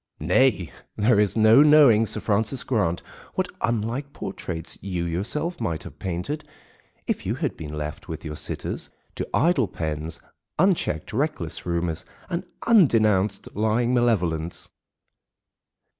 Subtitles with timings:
[0.19, 3.01] Nay, there is no knowing, Sir Francis Grant,
[3.35, 6.43] what unlike portraits you yourself might have painted
[7.05, 10.19] if you had been left, with your sitters, to idle pens,
[10.57, 14.69] unchecked reckless rumours, and undenounced lying malevolence.